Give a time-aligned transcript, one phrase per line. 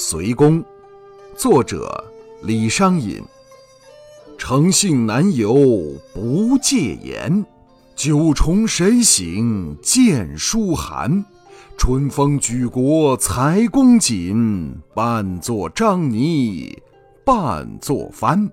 [0.00, 0.64] 随公，
[1.36, 2.04] 作者
[2.42, 3.20] 李商隐。
[4.38, 5.52] 诚信难有
[6.14, 7.44] 不戒言，
[7.96, 11.24] 九重谁醒见书寒？
[11.76, 16.80] 春风举国才公瑾，半作张仪
[17.24, 18.48] 半作帆。